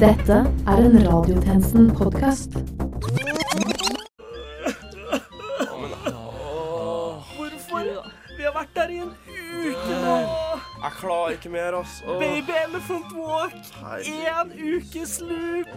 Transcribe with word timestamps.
Dette 0.00 0.36
er 0.66 0.78
en 0.80 0.94
Radiotjenesten-podkast. 1.04 2.54
Hvorfor? 7.36 7.82
Vi 8.36 8.42
har 8.46 8.54
vært 8.54 8.72
der 8.78 8.88
i 8.94 8.96
en 9.04 9.10
uke 9.10 9.98
nå. 10.00 10.14
Jeg 10.80 10.92
klarer 10.96 11.34
ikke 11.36 11.52
mer, 11.52 11.76
ass. 11.82 11.98
Åh. 12.08 12.16
Baby 12.22 12.56
Elephant 12.62 13.12
Walk. 13.18 13.58
Én 14.08 14.54
ukes 14.70 15.18
loop. 15.20 15.68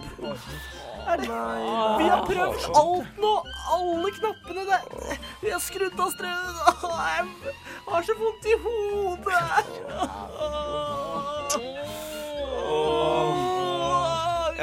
Er 1.04 1.18
det? 1.20 1.28
Vi 1.28 2.08
har 2.14 2.24
prøvd 2.30 2.70
alt 2.80 3.20
nå. 3.26 3.34
Alle 3.76 4.10
knappene. 4.22 4.64
der. 4.72 4.84
Vi 5.44 5.50
har 5.52 5.60
skrudd 5.68 6.00
av 6.00 6.10
strømmen. 6.16 6.56
Jeg 7.44 7.92
har 7.92 8.02
så 8.08 8.14
vondt 8.24 8.44
i 8.48 8.56
hodet. 8.64 9.44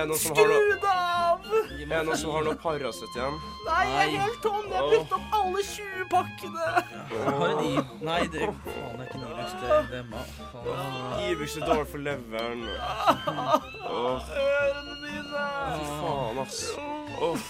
Er 0.01 0.07
det 0.07 0.09
noen 0.09 0.21
som 0.23 0.37
har 0.37 0.47
noe- 0.49 0.61
Skru 0.61 0.81
det 0.81 0.91
av! 0.91 1.41
Er 1.81 1.89
det 1.91 2.07
noen 2.07 2.17
som 2.21 2.31
har 2.33 2.45
noe 2.47 2.57
Paracet 2.63 3.17
igjen? 3.17 3.35
Nei, 3.67 3.81
jeg 3.91 4.15
er 4.15 4.21
helt 4.23 4.39
tom. 4.45 4.63
Jeg 4.71 4.79
har 4.79 4.89
brukt 4.93 5.13
opp 5.17 5.35
alle 5.39 5.63
20 5.71 6.05
pakkene. 6.13 6.67
Nei, 8.09 8.21
det 8.33 8.47
faen, 8.47 8.95
det 8.97 9.03
er 9.03 9.09
ikke 9.11 9.21
Nilux. 9.21 9.51
Det, 9.61 9.99
er 9.99 10.07
ma... 10.09 10.23
Faen. 10.53 11.27
Ibux 11.27 11.57
er 11.59 11.67
dårlig 11.67 11.89
for 11.91 12.05
leveren. 12.07 12.63
Ørene 13.91 14.95
mine. 15.03 15.45
fy 15.75 15.85
faen, 15.99 16.41
ass. 16.45 16.63
Åh, 17.21 17.45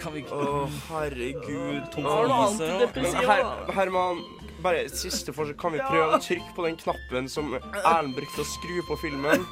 Kan 0.00 0.12
vi 0.14 0.22
ikke 0.24 0.36
åh, 0.36 0.76
herregud. 0.90 1.80
Tom 1.94 2.04
for 2.04 3.72
Herman, 3.78 4.20
bare 4.64 4.84
et 4.86 4.96
siste 4.96 5.32
forsøk. 5.36 5.56
Kan 5.60 5.72
vi 5.76 5.80
prøve 5.86 6.18
å 6.18 6.20
trykke 6.20 6.52
på 6.56 6.68
den 6.68 6.76
knappen 6.80 7.28
som 7.32 7.54
Erlend 7.56 8.16
brukte 8.18 8.44
å 8.44 8.48
skru 8.56 8.80
på 8.88 8.96
filmen? 9.06 9.46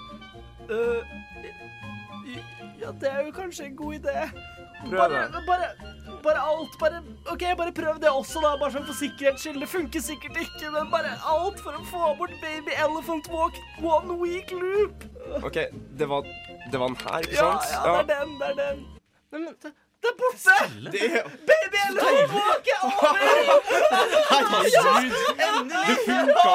Øh, 0.69 1.01
ja, 2.89 2.95
det 3.03 3.13
er 3.13 3.23
jo 3.29 3.33
kanskje 3.37 3.69
en 3.69 3.77
god 3.77 3.99
idé. 4.01 4.17
Prøv 4.79 4.93
Bare, 4.95 5.23
det. 5.35 5.41
bare, 5.47 5.69
bare 6.23 6.43
alt. 6.49 6.77
Bare, 6.81 7.01
OK, 7.33 7.43
bare 7.59 7.73
prøv 7.75 7.97
det 8.01 8.11
også, 8.15 8.39
da. 8.45 8.53
Bare 8.61 8.71
sånn 8.77 8.85
for 8.87 8.95
sikkerhets 8.95 9.43
skyld. 9.43 9.59
Det 9.65 9.69
funker 9.73 10.05
sikkert 10.05 10.39
ikke, 10.39 10.71
men 10.75 10.91
bare 10.93 11.17
alt 11.27 11.59
for 11.65 11.75
å 11.75 11.83
få 11.91 12.13
bort 12.21 12.37
Baby 12.45 12.77
Elephant 12.79 13.27
Walk 13.35 13.59
one 13.83 14.19
week 14.23 14.53
loop. 14.55 15.03
OK, 15.43 15.59
det 15.99 16.07
var, 16.09 16.23
det 16.71 16.79
var 16.79 16.95
den 16.95 17.01
her, 17.03 17.27
ikke 17.27 17.35
Ja, 17.41 17.51
sant? 17.59 17.75
ja, 17.75 18.03
det 18.03 18.15
er 18.17 18.25
den. 18.25 18.39
Det 18.39 18.53
er 18.53 18.59
den. 18.63 18.87
Nei, 19.35 19.41
men 19.45 19.57
det, 19.99 20.09
det 20.09 20.11
er 20.11 20.17
borte! 20.21 20.57
Det 20.93 21.01
er 21.19 21.23
Baby 21.49 21.79
Elephant 21.89 22.33
Walk 22.35 22.67
er 22.73 22.81
over! 22.89 23.09
Det 25.89 25.97
funka. 26.05 26.53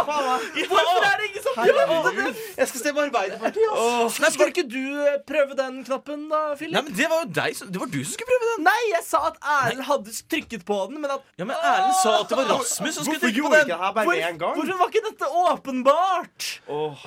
Hvorfor 0.70 1.04
er 1.08 1.16
det 1.20 1.26
ingen 1.30 1.44
som 1.44 1.54
prøvde 1.58 2.12
det? 2.18 2.36
Jeg 2.58 2.68
skal 2.70 2.80
stemme 2.84 3.02
Arbeiderpartiet. 3.04 3.72
Skulle 4.14 4.48
ikke 4.54 4.66
du 4.72 4.80
eh, 5.04 5.18
prøve 5.28 5.58
den 5.60 5.82
knappen, 5.88 6.20
da, 6.32 6.42
Philip? 6.60 6.74
Nei, 6.78 6.84
men 6.88 6.94
det 6.98 7.10
var 7.12 7.18
jo 7.26 7.30
deg 7.36 7.58
som 7.58 7.72
Det 7.74 7.82
var 7.84 7.92
du 7.92 8.00
som 8.04 8.14
skulle 8.16 8.32
prøve 8.32 8.46
den. 8.54 8.64
Nei, 8.70 8.82
jeg 8.94 9.04
sa 9.10 9.24
at 9.32 9.38
Erlend 9.58 9.84
hadde 9.90 10.16
trykket 10.32 10.66
på 10.68 10.80
den, 10.90 11.02
men 11.04 11.10
at 11.18 11.28
Ja, 11.42 11.50
men 11.50 11.56
Erlend 11.60 12.00
sa 12.00 12.16
at 12.22 12.32
det 12.32 12.40
var 12.40 12.50
Rasmus 12.54 12.96
som 13.00 13.04
skulle 13.10 13.22
trykke 13.26 13.44
på 13.44 13.54
den. 13.54 13.68
en? 13.74 14.40
Hvorfor 14.40 14.82
var 14.82 14.88
ikke 14.94 15.06
dette 15.10 15.28
åpenbart? 15.44 16.50
Hvis 16.64 17.06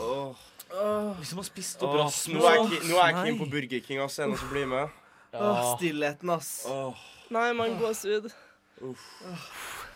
åh. 0.00 0.34
Liksom 1.20 1.38
har 1.38 1.46
spist 1.46 1.82
opp 1.86 1.94
Rasmus. 2.00 2.40
Nå 2.40 2.98
er 2.98 3.12
jeg 3.12 3.16
keen 3.20 3.38
på 3.38 3.46
Burger 3.52 3.80
King, 3.84 4.00
det 4.00 4.30
noen 4.32 4.40
som 4.40 4.50
blir 4.50 4.66
med? 4.70 5.00
Åh, 5.34 5.76
stillheten, 5.76 6.30
ass. 6.30 6.50
Åh. 6.70 6.94
Nei, 7.34 7.48
man 7.56 7.78
gåsehud. 7.80 8.28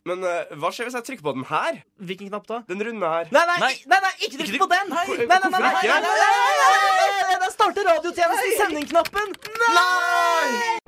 Men 0.09 0.23
eh, 0.25 0.53
hva 0.57 0.71
skjer 0.73 0.87
hvis 0.89 0.97
jeg 0.97 1.05
trykker 1.09 1.25
på 1.27 1.35
den 1.37 1.45
her? 1.51 1.81
Hvilken 2.01 2.31
knapp 2.31 2.47
da? 2.49 2.61
Den 2.71 2.81
runde 2.87 3.11
her. 3.13 3.29
Nei, 3.35 3.43
nei, 3.51 3.59
Nei. 3.65 3.73
nei, 3.91 3.99
nei 4.07 4.13
ikke 4.25 4.39
trykk 4.45 4.63
på 4.63 4.69
den! 4.73 4.93
Nei. 4.95 5.05
Nei, 5.09 5.27
nei, 5.27 5.27
nei, 5.27 5.51
nei, 5.51 5.61
nei, 5.61 5.61
nei, 5.61 6.01
nei, 6.01 6.13
nei, 6.15 6.61
nei, 6.63 7.23
nei, 7.29 7.41
Da 7.45 7.51
starter 7.53 7.89
radiotjenesten 7.91 8.55
sendingknappen. 8.63 9.35
Nei! 9.77 10.79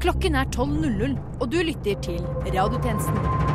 Klokken 0.00 0.38
er 0.40 0.46
12.00, 0.54 1.16
og 1.42 1.50
du 1.52 1.58
lytter 1.60 1.98
til 2.04 2.20
Radiotjenesten. 2.46 3.49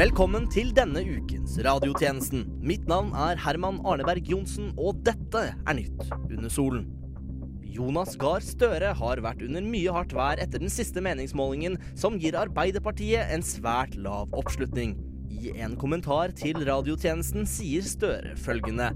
Velkommen 0.00 0.46
til 0.48 0.70
denne 0.72 1.02
ukens 1.04 1.58
radiotjenesten. 1.60 2.46
Mitt 2.64 2.86
navn 2.88 3.10
er 3.12 3.36
Herman 3.36 3.82
Arneberg 3.84 4.24
Johnsen, 4.24 4.70
og 4.80 5.02
dette 5.04 5.42
er 5.52 5.76
Nytt 5.76 6.06
under 6.30 6.48
solen. 6.48 6.86
Jonas 7.60 8.14
Gahr 8.16 8.40
Støre 8.40 8.94
har 8.96 9.20
vært 9.20 9.44
under 9.44 9.60
mye 9.60 9.92
hardt 9.92 10.14
vær 10.16 10.40
etter 10.40 10.64
den 10.64 10.72
siste 10.72 11.04
meningsmålingen, 11.04 11.76
som 11.92 12.16
gir 12.16 12.38
Arbeiderpartiet 12.40 13.28
en 13.28 13.44
svært 13.44 13.92
lav 14.00 14.32
oppslutning. 14.32 14.96
I 15.28 15.52
en 15.60 15.76
kommentar 15.76 16.32
til 16.32 16.64
radiotjenesten 16.64 17.44
sier 17.44 17.84
Støre 17.84 18.32
følgende. 18.40 18.94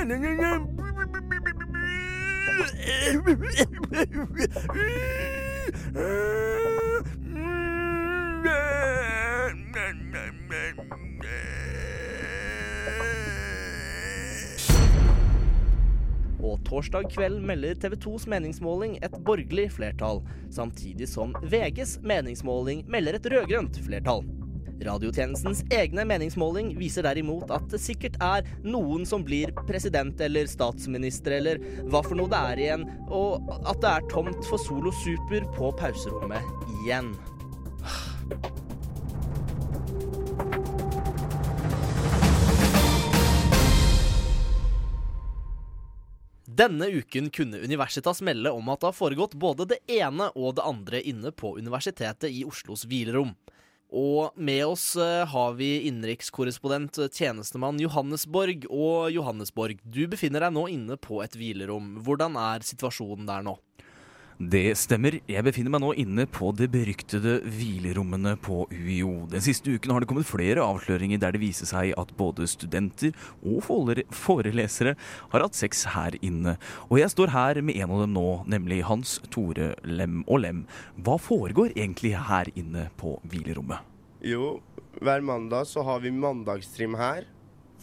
Og 0.00 0.08
torsdag 16.64 17.10
kveld 17.12 17.40
melder 17.44 17.74
TV 17.74 17.92
2s 18.00 18.24
meningsmåling 18.28 18.96
et 19.04 19.12
borgerlig 19.20 19.68
flertall, 19.72 20.24
samtidig 20.48 21.08
som 21.12 21.36
VGs 21.44 21.98
meningsmåling 22.00 22.86
melder 22.88 23.20
et 23.20 23.32
rød-grønt 23.34 23.76
flertall. 23.84 24.24
Radiotjenestens 24.80 25.60
egne 25.68 26.06
meningsmåling 26.08 26.72
viser 26.78 27.04
derimot 27.04 27.50
at 27.52 27.66
det 27.72 27.80
sikkert 27.82 28.16
er 28.24 28.46
noen 28.64 29.04
som 29.08 29.24
blir 29.26 29.52
president 29.68 30.20
eller 30.24 30.48
statsminister 30.48 31.36
eller 31.36 31.60
hva 31.90 32.00
for 32.06 32.16
noe 32.16 32.30
det 32.32 32.40
er 32.52 32.62
igjen, 32.64 32.86
og 33.12 33.50
at 33.60 33.82
det 33.82 33.90
er 33.92 34.08
tomt 34.12 34.40
for 34.48 34.62
Solo 34.62 34.94
Super 35.02 35.44
på 35.56 35.72
pauserommet 35.80 36.72
igjen. 36.80 37.12
Denne 46.60 46.90
uken 46.92 47.30
kunne 47.30 47.60
Universitas 47.62 48.18
melde 48.20 48.50
om 48.52 48.66
at 48.68 48.82
det 48.82 48.90
har 48.90 48.96
foregått 48.96 49.36
både 49.40 49.64
det 49.70 49.78
ene 50.00 50.26
og 50.34 50.58
det 50.58 50.64
andre 50.68 51.00
inne 51.08 51.32
på 51.32 51.54
Universitetet 51.56 52.28
i 52.28 52.42
Oslos 52.44 52.84
hvilerom. 52.88 53.32
Og 53.90 54.36
med 54.38 54.62
oss 54.68 54.94
eh, 55.00 55.26
har 55.26 55.54
vi 55.58 55.70
innenrikskorrespondent, 55.88 56.98
eh, 57.02 57.10
tjenestemann 57.10 57.80
Johannes 57.82 58.26
Borg. 58.26 58.66
Og 58.70 59.10
Johannes 59.10 59.50
Borg, 59.54 59.80
du 59.82 60.04
befinner 60.10 60.46
deg 60.46 60.54
nå 60.54 60.68
inne 60.70 60.98
på 61.00 61.18
et 61.24 61.34
hvilerom. 61.34 61.96
Hvordan 62.06 62.38
er 62.38 62.66
situasjonen 62.66 63.26
der 63.26 63.42
nå? 63.46 63.56
Det 64.40 64.72
stemmer. 64.80 65.18
Jeg 65.28 65.44
befinner 65.44 65.74
meg 65.74 65.82
nå 65.82 65.90
inne 66.00 66.24
på 66.24 66.48
det 66.56 66.70
beryktede 66.72 67.42
hvilerommene 67.44 68.38
på 68.40 68.62
UiO. 68.72 69.26
Den 69.28 69.42
siste 69.44 69.74
uken 69.74 69.92
har 69.92 70.00
det 70.00 70.08
kommet 70.08 70.24
flere 70.24 70.64
avsløringer 70.64 71.20
der 71.20 71.36
det 71.36 71.42
viser 71.42 71.68
seg 71.68 71.92
at 72.00 72.14
både 72.16 72.48
studenter 72.48 73.12
og 73.44 73.60
forelesere 74.16 74.94
har 75.34 75.44
hatt 75.44 75.60
sex 75.60 75.84
her 75.92 76.16
inne. 76.24 76.56
Og 76.88 77.02
jeg 77.02 77.12
står 77.12 77.34
her 77.34 77.60
med 77.60 77.76
en 77.82 77.92
av 77.92 78.00
dem 78.06 78.16
nå, 78.16 78.26
nemlig 78.48 78.80
Hans 78.88 79.18
Tore 79.28 79.74
Lem 79.84 80.22
og 80.24 80.40
Lem. 80.46 80.64
Hva 80.96 81.20
foregår 81.20 81.76
egentlig 81.76 82.16
her 82.16 82.48
inne 82.56 82.88
på 82.96 83.18
hvilerommet? 83.28 83.84
Jo, 84.24 84.56
hver 85.04 85.20
mandag 85.20 85.68
så 85.68 85.84
har 85.84 86.00
vi 86.00 86.16
mandagstrim 86.16 86.96
her. 86.96 87.28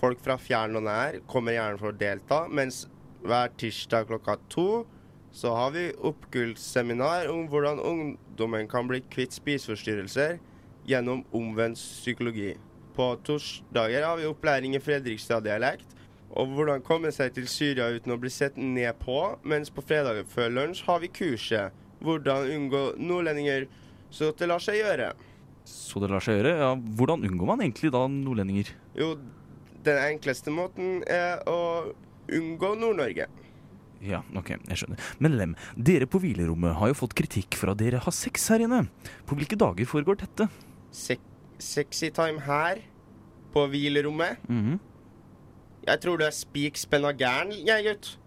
Folk 0.02 0.26
fra 0.26 0.42
fjern 0.42 0.82
og 0.82 0.90
nær 0.90 1.22
kommer 1.30 1.54
gjerne 1.54 1.78
for 1.78 1.94
å 1.94 2.02
delta, 2.02 2.46
mens 2.50 2.88
hver 3.22 3.54
tirsdag 3.62 4.10
klokka 4.10 4.40
to 4.50 4.70
så 5.38 5.52
har 5.54 5.72
vi 5.76 5.92
oppgulsseminar 6.10 7.28
om 7.30 7.44
hvordan 7.52 7.80
ungdommen 7.80 8.66
kan 8.70 8.88
bli 8.90 9.04
kvitt 9.06 9.36
spiseforstyrrelser 9.38 10.40
gjennom 10.90 11.22
omvendt 11.36 11.78
psykologi. 11.78 12.56
På 12.98 13.12
torsdager 13.22 14.06
har 14.08 14.18
vi 14.18 14.26
opplæring 14.26 14.74
i 14.74 14.82
Fredrikstad-dialekt 14.82 15.94
og 16.34 16.56
hvordan 16.58 16.82
komme 16.86 17.12
seg 17.14 17.36
til 17.36 17.46
Syria 17.50 17.92
uten 17.94 18.16
å 18.16 18.20
bli 18.20 18.32
sett 18.34 18.58
ned 18.58 18.98
på, 19.04 19.20
mens 19.46 19.70
på 19.70 19.86
fredager 19.86 20.26
før 20.28 20.50
lunsj 20.56 20.84
har 20.90 21.04
vi 21.06 21.14
kurset 21.14 21.86
hvordan 22.02 22.50
unngå 22.56 22.84
nordlendinger 22.98 23.68
så 24.10 24.32
det 24.40 24.50
lar 24.50 24.64
seg 24.64 24.82
gjøre. 24.82 25.12
Så 25.68 26.02
det 26.02 26.10
lar 26.10 26.24
seg 26.24 26.40
gjøre. 26.40 26.54
Ja, 26.64 26.74
hvordan 26.98 27.26
unngår 27.28 27.50
man 27.52 27.62
egentlig 27.62 27.92
da 27.94 28.08
nordlendinger? 28.10 28.74
Jo, 28.98 29.14
den 29.86 30.00
enkleste 30.02 30.54
måten 30.54 31.04
er 31.06 31.44
å 31.46 31.60
unngå 32.28 32.74
Nord-Norge. 32.80 33.28
Ja, 34.04 34.22
ok, 34.38 34.52
jeg 34.70 34.78
skjønner. 34.78 35.00
Men 35.24 35.38
Lem, 35.40 35.56
dere 35.76 36.06
på 36.10 36.20
hvilerommet 36.22 36.76
har 36.78 36.92
jo 36.92 36.98
fått 37.00 37.16
kritikk 37.18 37.58
for 37.58 37.72
at 37.74 37.80
dere 37.82 38.02
har 38.04 38.14
sex 38.16 38.48
her 38.54 38.62
inne. 38.66 38.84
På 39.26 39.38
hvilke 39.38 39.58
dager 39.58 39.90
foregår 39.90 40.20
dette? 40.22 40.50
Se 40.94 41.18
sexy 41.58 42.12
time 42.14 42.44
her, 42.46 42.84
på 43.54 43.66
hvilerommet. 43.72 44.38
Mhm. 44.48 44.80
Jeg 45.88 46.02
tror 46.04 46.18
du 46.20 46.26
er 46.26 46.36
spik 46.36 46.78
spenna 46.78 47.14
gæren, 47.16 47.54
jeg, 47.66 47.86
gutt. 47.88 48.18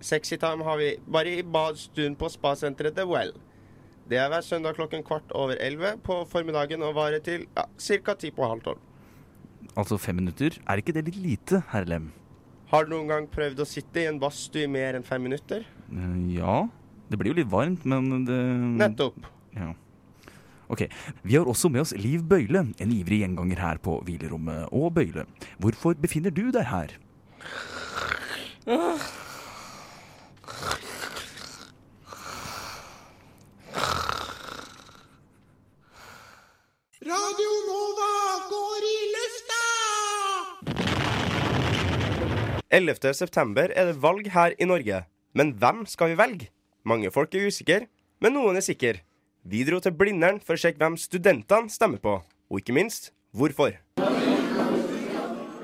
Sexy 0.00 0.36
time 0.36 0.64
har 0.64 0.76
vi 0.76 0.90
bare 1.08 1.38
i 1.38 1.42
badstuen 1.42 2.16
på 2.16 2.28
spasenteret 2.28 2.94
The 2.96 3.06
Well. 3.08 3.32
Det 4.10 4.18
er 4.18 4.28
hver 4.28 4.42
søndag 4.44 4.74
klokken 4.76 5.02
kvart 5.06 5.32
over 5.38 5.56
elleve 5.60 5.94
på 6.02 6.24
formiddagen 6.28 6.82
og 6.82 6.94
varer 6.96 7.22
til 7.24 7.46
ja, 7.56 7.64
ca. 7.78 8.14
ti 8.18 8.30
på 8.34 8.46
halv 8.48 8.62
tolv. 8.64 8.80
Altså 9.76 9.98
fem 9.98 10.16
minutter. 10.18 10.56
Er 10.68 10.80
ikke 10.82 10.92
det 10.96 11.04
litt 11.06 11.20
lite, 11.22 11.62
herr 11.70 11.86
Lem? 11.86 12.10
Har 12.70 12.86
du 12.86 12.92
noen 12.94 13.08
gang 13.10 13.26
prøvd 13.30 13.64
å 13.64 13.66
sitte 13.66 14.04
i 14.04 14.06
en 14.06 14.20
badstue 14.22 14.68
i 14.68 14.70
mer 14.70 14.94
enn 14.98 15.06
fem 15.06 15.22
minutter? 15.26 15.64
Eh, 15.90 16.18
ja. 16.36 16.62
Det 17.10 17.18
blir 17.18 17.32
jo 17.32 17.40
litt 17.40 17.50
varmt, 17.50 17.86
men 17.90 18.24
det 18.28 18.38
Nettopp. 18.78 19.18
Ja. 19.56 19.72
Ok, 20.70 20.84
Vi 21.26 21.34
har 21.34 21.48
også 21.50 21.68
med 21.68 21.82
oss 21.82 21.92
Liv 21.98 22.22
Bøyle, 22.22 22.62
en 22.78 22.92
ivrig 22.94 23.24
gjenganger 23.24 23.58
her 23.58 23.80
på 23.82 23.96
hvilerommet. 24.06 24.68
Og 24.70 24.94
Bøyle, 24.94 25.26
hvorfor 25.58 25.98
befinner 25.98 26.30
du 26.30 26.52
deg 26.54 26.68
her? 26.70 26.94
Radio 37.10 37.52
Nova 37.68 38.12
går 38.50 38.82
i 38.84 38.96
lufta! 39.14 39.60
11. 42.70 43.16
september 43.18 43.72
er 43.74 43.88
det 43.88 43.98
valg 43.98 44.28
her 44.30 44.52
i 44.54 44.66
Norge. 44.68 45.00
Men 45.34 45.48
hvem 45.58 45.80
skal 45.90 46.12
vi 46.12 46.18
velge? 46.20 46.46
Mange 46.86 47.10
folk 47.10 47.32
er 47.34 47.48
usikre, 47.50 47.88
men 48.22 48.36
noen 48.36 48.60
er 48.60 48.62
sikre. 48.62 49.00
Vi 49.42 49.64
dro 49.66 49.80
til 49.82 49.96
Blindern 49.98 50.38
for 50.38 50.54
å 50.54 50.60
sjekke 50.62 50.78
hvem 50.78 50.94
studentene 51.00 51.72
stemmer 51.72 51.98
på, 51.98 52.12
og 52.22 52.60
ikke 52.62 52.76
minst 52.76 53.10
hvorfor. 53.34 53.74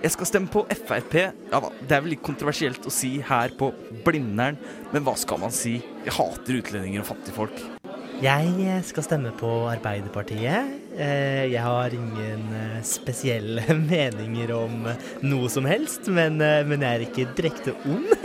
Jeg 0.03 0.13
skal 0.17 0.29
stemme 0.33 0.51
på 0.51 0.65
Frp. 0.67 1.15
Ja 1.53 1.61
da, 1.63 1.71
Det 1.79 1.95
er 1.95 2.03
vel 2.03 2.17
litt 2.17 2.27
kontroversielt 2.27 2.83
å 2.83 2.91
si 2.91 3.21
her 3.23 3.55
på 3.55 3.71
Blindern, 4.03 4.59
men 4.91 5.07
hva 5.07 5.15
skal 5.15 5.39
man 5.39 5.55
si? 5.55 5.77
Jeg 6.03 6.17
hater 6.19 6.59
utlendinger 6.59 7.05
og 7.07 7.11
fattigfolk. 7.15 7.63
Jeg 8.19 8.83
skal 8.91 9.07
stemme 9.07 9.31
på 9.39 9.53
Arbeiderpartiet. 9.71 10.86
Eh, 10.97 11.53
Jeg 11.53 11.61
har 11.63 11.93
ingen 11.95 12.47
eh, 12.57 12.83
spesielle 12.83 13.63
meninger 13.91 14.53
om 14.57 14.87
noe 15.21 15.49
som 15.53 15.67
helst, 15.69 16.09
men, 16.09 16.41
eh, 16.41 16.63
men 16.65 16.81
jeg 16.81 16.95
er 16.95 17.05
ikke 17.05 17.27
direkte 17.37 17.75
ond. 17.85 18.07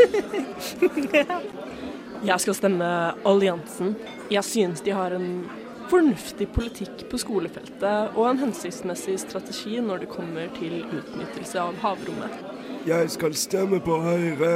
Jeg 2.22 2.38
skal 2.38 2.54
stemme 2.54 2.88
Alliansen. 3.26 3.96
Jeg 4.30 4.46
synes 4.46 4.84
de 4.86 4.94
har 4.94 5.16
en 5.18 5.50
fornuftig 5.90 6.46
politikk 6.54 7.08
på 7.10 7.18
skolefeltet 7.18 8.14
og 8.14 8.28
en 8.30 8.44
hensiktsmessig 8.44 9.16
strategi 9.24 9.82
når 9.82 10.04
det 10.04 10.12
kommer 10.14 10.54
til 10.60 10.84
utnyttelse 10.86 11.58
av 11.60 11.82
havrommet. 11.82 12.38
Jeg 12.86 13.10
skal 13.18 13.34
stemme 13.34 13.82
på 13.82 13.98
Høyre. 14.06 14.54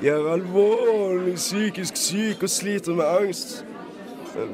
Jeg 0.00 0.16
er 0.16 0.32
alvorlig 0.32 1.36
psykisk 1.36 2.00
syk 2.00 2.48
og 2.48 2.50
sliter 2.56 2.96
med 2.96 3.04
angst. 3.04 3.58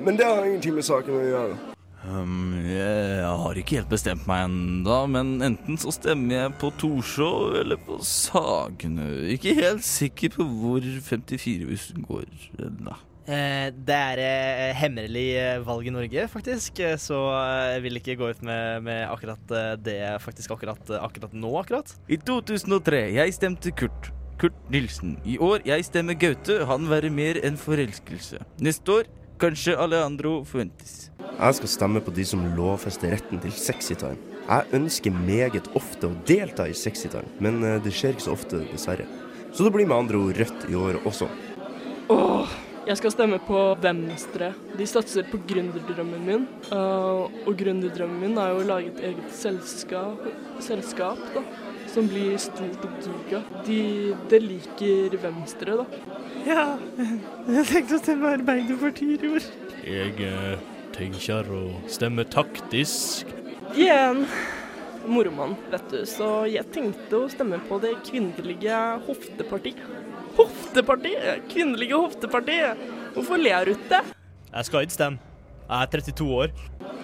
Men 0.02 0.18
det 0.18 0.26
har 0.26 0.42
ingenting 0.42 0.74
med 0.74 0.90
saken 0.90 1.22
å 1.22 1.26
gjøre. 1.30 1.69
Um, 2.10 2.56
jeg 2.66 3.22
har 3.42 3.58
ikke 3.60 3.76
helt 3.78 3.90
bestemt 3.92 4.24
meg 4.26 4.48
ennå, 4.48 4.96
men 5.12 5.36
enten 5.46 5.76
så 5.78 5.92
stemmer 5.94 6.34
jeg 6.40 6.54
på 6.58 6.70
Torshov 6.80 7.54
eller 7.60 7.78
på 7.86 8.00
Sagene. 8.06 9.06
Ikke 9.36 9.52
helt 9.58 9.84
sikker 9.86 10.32
på 10.34 10.46
hvor 10.48 10.82
54-bussen 11.06 12.02
går 12.08 12.26
ennå. 12.66 12.96
Eh, 13.30 13.68
Det 13.76 13.94
er 13.94 14.22
eh, 14.24 14.74
hemmelig 14.80 15.26
eh, 15.38 15.60
valg 15.66 15.86
i 15.86 15.92
Norge, 15.94 16.24
faktisk, 16.32 16.80
så 16.98 17.20
eh, 17.36 17.66
jeg 17.76 17.84
vil 17.86 18.00
ikke 18.00 18.16
gå 18.18 18.30
ut 18.32 18.42
med, 18.48 18.80
med 18.88 19.04
akkurat 19.06 19.54
eh, 19.54 19.74
det 19.78 19.98
faktisk 20.24 20.56
akkurat, 20.56 20.82
eh, 20.90 21.04
akkurat 21.04 21.36
nå, 21.36 21.52
akkurat. 21.62 21.94
I 22.10 22.18
2003 22.18 23.04
jeg 23.20 23.36
stemte 23.38 23.70
Kurt. 23.70 24.10
Kurt 24.40 24.56
Nilsen. 24.72 25.18
I 25.28 25.36
år 25.38 25.62
jeg 25.68 25.84
stemmer 25.84 26.16
Gaute. 26.18 26.62
Han 26.66 26.88
være 26.90 27.10
mer 27.12 27.38
enn 27.44 27.58
forelskelse. 27.60 28.40
Neste 28.64 28.94
år 29.02 29.10
kanskje 29.40 29.76
Alejandro 29.78 30.40
Fuentes. 30.44 31.10
Jeg 31.40 31.56
skal 31.56 31.72
stemme 31.72 32.02
på 32.04 32.12
de 32.12 32.24
som 32.28 32.42
lovfester 32.56 33.14
retten 33.14 33.40
til 33.40 33.52
sexytime. 33.56 34.18
Jeg 34.44 34.66
ønsker 34.76 35.14
meget 35.14 35.68
ofte 35.78 36.10
å 36.10 36.16
delta 36.28 36.66
i 36.68 36.76
sexytime, 36.76 37.28
men 37.40 37.62
eh, 37.64 37.78
det 37.82 37.92
skjer 37.96 38.16
ikke 38.16 38.26
så 38.26 38.34
ofte, 38.36 38.64
dessverre. 38.72 39.06
Så 39.54 39.64
det 39.64 39.72
blir 39.74 39.88
med 39.88 39.96
andre 39.96 40.20
ord 40.20 40.40
rødt 40.40 40.66
i 40.68 40.76
år 40.78 40.98
også. 41.08 41.30
Åh, 42.12 42.52
jeg 42.90 42.98
skal 43.00 43.14
stemme 43.14 43.38
på 43.46 43.58
Venstre. 43.82 44.52
De 44.78 44.86
satser 44.88 45.26
på 45.30 45.40
gründerdrømmen 45.48 46.22
min. 46.26 46.46
Uh, 46.70 47.28
og 47.46 47.52
gründerdrømmen 47.58 48.24
min 48.24 48.38
er 48.40 48.52
jo 48.52 48.62
å 48.62 48.68
lage 48.70 48.92
et 48.92 49.02
eget 49.10 49.34
selskap, 49.36 50.24
selskap 50.64 51.20
da, 51.34 51.44
som 51.92 52.08
blir 52.10 52.34
stort 52.42 52.84
og 52.88 52.96
giga. 53.04 53.42
De, 53.66 53.82
det 54.32 54.42
liker 54.44 55.16
Venstre, 55.22 55.80
da. 55.82 56.19
Ja, 56.46 56.64
jeg 57.50 57.66
tenkte 57.68 57.98
å 57.98 58.00
stemme 58.00 58.30
Arbeiderpartiet 58.38 59.24
i 59.26 59.30
år. 59.34 59.46
Jeg 59.84 60.14
eh, 60.24 60.62
tenker 60.94 61.50
å 61.52 61.62
stemme 61.90 62.24
taktisk. 62.28 63.28
De 63.74 63.86
er 63.88 64.10
en 64.10 64.24
mormann, 65.10 65.56
vet 65.72 65.86
du, 65.92 66.00
så 66.08 66.44
jeg 66.48 66.68
tenkte 66.74 67.24
å 67.24 67.28
stemme 67.32 67.60
på 67.68 67.80
det 67.82 67.94
kvinnelige 68.08 68.78
hoftepartiet. 69.06 69.82
Hoftepartiet! 70.38 71.44
Kvinnelige 71.50 71.98
hoftepartiet! 71.98 72.80
Hvorfor 73.14 73.40
ler 73.40 73.68
du 73.68 73.74
ikke? 73.74 74.04
Jeg 74.50 74.68
skal 74.68 74.86
ikke 74.86 74.96
stemme. 74.96 75.26
Jeg 75.70 75.86
er 75.86 75.90
32 75.92 76.28
år. 76.34 76.54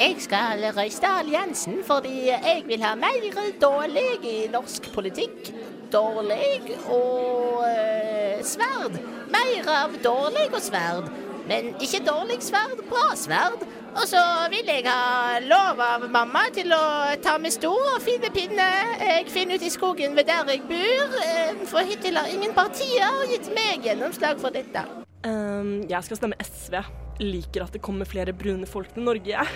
Jeg 0.01 0.17
skal 0.25 0.65
røyste 0.77 1.11
Alliansen 1.21 1.79
fordi 1.87 2.29
jeg 2.33 2.65
vil 2.67 2.83
ha 2.83 2.97
mer 2.99 3.21
dårlig 3.63 4.09
i 4.27 4.37
norsk 4.53 4.89
politikk. 4.95 5.53
Dårlig 5.93 6.75
og 6.91 7.63
eh, 7.69 8.16
sverd. 8.49 8.99
Mer 9.33 9.71
av 9.73 9.97
dårlig 10.05 10.49
og 10.53 10.63
sverd. 10.63 11.11
Men 11.47 11.75
ikke 11.83 12.01
dårlig 12.07 12.41
sverd, 12.43 12.81
bra 12.91 13.11
sverd. 13.19 13.63
Og 13.97 14.05
så 14.11 14.21
vil 14.53 14.67
jeg 14.69 14.83
ha 14.85 15.39
lov 15.41 15.79
av 15.81 16.03
mamma 16.13 16.43
til 16.53 16.69
å 16.75 16.81
ta 17.25 17.37
med 17.41 17.55
stor 17.55 17.95
og 17.95 18.03
fine 18.05 18.29
pinne 18.35 18.67
jeg 19.01 19.31
finner 19.33 19.57
ute 19.57 19.71
i 19.71 19.73
skogen 19.73 20.13
ved 20.19 20.29
der 20.29 20.51
jeg 20.53 20.67
bor. 20.69 21.15
eh, 21.23 21.55
For 21.71 21.81
hittil 21.87 22.19
har 22.21 22.29
ingen 22.29 22.53
partier 22.53 23.23
gitt 23.31 23.49
meg 23.57 23.87
gjennomslag 23.89 24.43
for 24.43 24.53
dette. 24.53 24.83
Um, 25.25 25.87
jeg 25.89 26.05
skal 26.05 26.21
stemme 26.21 26.37
SV. 26.45 26.77
Liker 27.25 27.65
at 27.65 27.73
det 27.73 27.81
kommer 27.83 28.05
flere 28.05 28.35
brune 28.37 28.67
folk 28.69 28.93
til 28.93 29.07
Norge, 29.07 29.33
jeg. 29.33 29.49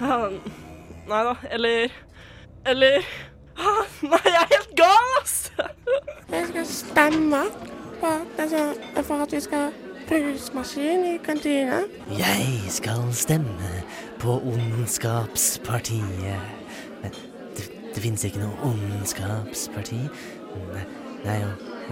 Nei 0.00 1.22
da, 1.28 1.34
eller 1.54 1.92
Eller 2.66 3.04
Ah, 3.54 3.84
Nei, 4.02 4.18
jeg 4.24 4.40
er 4.40 4.48
helt 4.50 4.72
gal, 4.74 5.10
ass! 5.20 5.34
Jeg 6.32 6.46
skal 6.48 6.64
stemme 6.66 7.42
på, 8.04 8.42
altså, 8.42 8.74
for 9.02 9.24
at 9.24 9.32
vi 9.32 9.40
skal 9.40 9.70
brusmaskin 10.08 11.04
i 11.14 11.18
kantina. 11.24 11.80
Jeg 12.18 12.60
skal 12.68 13.12
stemme 13.12 13.70
på 14.18 14.40
Ondskapspartiet. 14.40 16.40
Det, 17.56 17.70
det 17.94 18.02
finnes 18.02 18.24
ikke 18.24 18.42
noe 18.42 18.68
ondskapsparti. 18.68 20.02
Nei 21.24 21.38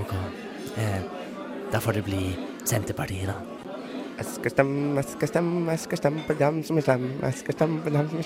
OK. 0.03 0.13
Eh, 0.77 1.01
da 1.73 1.81
får 1.81 2.01
det 2.01 2.05
bli 2.05 2.23
Senterpartiet, 2.65 3.33
da. 3.33 3.52
Jeg 4.19 4.27
skal 4.35 4.51
stemme, 4.51 4.97
jeg 4.97 5.05
skal 5.05 5.29
stemme, 5.29 5.71
jeg 5.71 5.79
skal 5.79 5.99
stemme 5.99 6.21
på 6.27 6.33
dem 6.39 6.65
som 6.65 6.77
er 6.77 6.81
slemme. 6.81 7.11
Jeg 7.23 7.35
skal 7.35 7.53
stemme 7.53 7.83
på 7.83 7.91
dem 7.91 8.09
som 8.09 8.19
er 8.19 8.23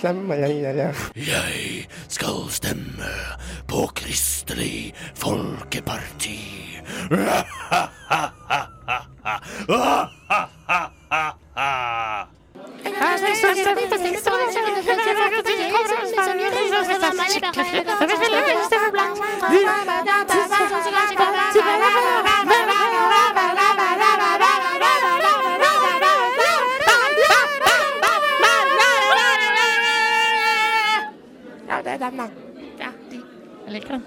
Jeg. 33.89 34.01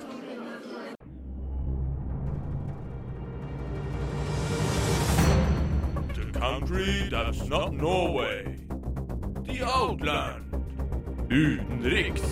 The 6.16 6.40
country 6.40 7.10
that's 7.10 7.50
not 7.50 7.74
Norway. 7.74 8.44
The 9.46 9.64
Outland. 9.64 10.44
Utenriks. 11.32 12.24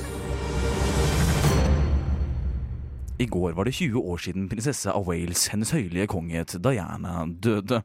I 3.19 3.25
går 3.25 3.51
var 3.51 3.63
det 3.63 3.73
20 3.73 3.99
år 3.99 4.17
siden 4.17 4.49
prinsesse 4.49 4.91
av 4.91 5.07
Wales, 5.07 5.47
hennes 5.47 5.71
høylige 5.71 6.07
konghet 6.07 6.57
Diana, 6.63 7.25
døde. 7.43 7.81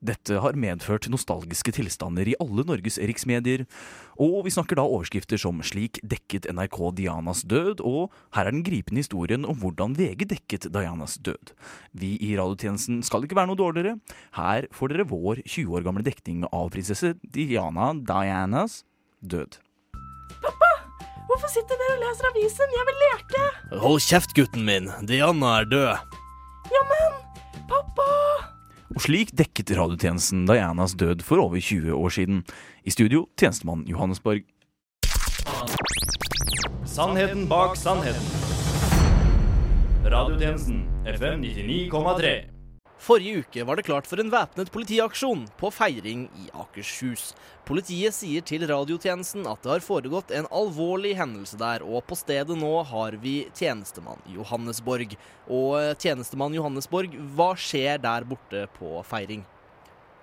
Dette 0.00 0.38
har 0.40 0.56
medført 0.56 1.10
nostalgiske 1.12 1.74
tilstander 1.76 2.24
i 2.30 2.34
alle 2.40 2.64
Norges 2.64 2.96
riksmedier, 2.96 3.66
og 4.16 4.46
vi 4.46 4.52
snakker 4.54 4.78
da 4.78 4.86
overskrifter 4.88 5.36
som 5.36 5.60
'Slik 5.60 6.00
dekket 6.00 6.48
NRK 6.48 6.78
Dianas 6.96 7.44
død', 7.44 7.84
og 7.84 8.08
'Her 8.32 8.48
er 8.48 8.50
den 8.50 8.64
gripende 8.64 9.04
historien 9.04 9.44
om 9.44 9.56
hvordan 9.60 9.92
VG 9.96 10.24
dekket 10.24 10.72
Dianas 10.72 11.18
død'. 11.20 11.52
Vi 11.92 12.16
i 12.16 12.32
radiotjenesten 12.32 13.04
skal 13.04 13.24
ikke 13.24 13.36
være 13.36 13.52
noe 13.52 13.60
dårligere. 13.60 14.00
Her 14.32 14.64
får 14.72 14.88
dere 14.88 15.04
vår 15.04 15.44
20 15.44 15.76
år 15.76 15.84
gamle 15.84 16.02
dekning 16.02 16.48
av 16.50 16.70
prinsesse 16.70 17.14
Diana 17.20 17.92
Dianas 17.92 18.84
død. 19.20 19.60
Pappa! 20.40 20.72
Hvorfor 21.28 21.48
sitter 21.52 21.76
dere 21.76 22.00
og 22.00 22.02
leser 22.08 22.24
avisen? 22.32 22.72
Jeg 22.72 22.84
vil 22.88 22.98
leke! 23.04 23.42
Hold 23.84 24.00
kjeft, 24.00 24.32
gutten 24.34 24.64
min. 24.64 24.88
Diana 25.04 25.60
er 25.60 25.68
død. 25.68 25.92
Ja, 26.72 26.82
men 26.88 27.12
Pappa! 27.68 28.59
Og 28.90 29.04
slik 29.04 29.30
dekket 29.38 29.70
radiotjenesten 29.78 30.46
Dianas 30.50 30.96
død 30.98 31.22
for 31.22 31.38
over 31.38 31.60
20 31.60 31.94
år 31.94 32.08
siden. 32.10 32.42
I 32.84 32.90
studio 32.90 33.28
tjenestemann 33.38 33.86
Johannes 33.86 34.20
Borg. 34.20 34.42
Sannheten 36.84 37.46
bak 37.48 37.76
sannheten. 37.76 38.24
Radiotjenesten 40.04 40.88
FM 41.06 41.44
99,3. 41.46 42.59
Forrige 43.00 43.40
uke 43.40 43.64
var 43.64 43.78
det 43.78 43.86
klart 43.86 44.04
for 44.04 44.20
en 44.20 44.28
væpnet 44.28 44.68
politiaksjon 44.74 45.46
på 45.56 45.70
Feiring 45.72 46.26
i 46.36 46.50
Akershus. 46.52 47.30
Politiet 47.64 48.12
sier 48.12 48.44
til 48.44 48.66
radiotjenesten 48.68 49.46
at 49.48 49.62
det 49.64 49.72
har 49.72 49.84
foregått 49.84 50.34
en 50.36 50.48
alvorlig 50.52 51.14
hendelse 51.16 51.56
der, 51.56 51.80
og 51.80 52.04
på 52.10 52.18
stedet 52.20 52.58
nå 52.60 52.74
har 52.90 53.16
vi 53.22 53.46
tjenestemann 53.56 54.20
Johannesborg. 54.28 55.16
Og 55.48 55.78
eh, 55.80 55.94
tjenestemann 55.96 56.58
Johannesborg, 56.58 57.16
hva 57.32 57.54
skjer 57.56 58.04
der 58.04 58.28
borte 58.28 58.66
på 58.76 59.00
Feiring? 59.08 59.46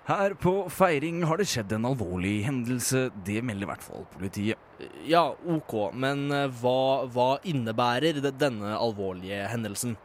Her 0.08 0.38
på 0.40 0.52
Feiring 0.72 1.24
har 1.28 1.42
det 1.42 1.50
skjedd 1.50 1.74
en 1.74 1.90
alvorlig 1.90 2.44
hendelse. 2.46 3.08
Det 3.26 3.42
melder 3.42 3.66
i 3.66 3.72
hvert 3.74 3.82
fall 3.84 4.06
politiet. 4.14 4.68
Ja, 5.04 5.32
OK, 5.50 5.74
men 5.98 6.28
eh, 6.30 6.46
hva, 6.62 7.08
hva 7.10 7.32
innebærer 7.42 8.22
denne 8.30 8.78
alvorlige 8.78 9.50
hendelsen? 9.50 9.98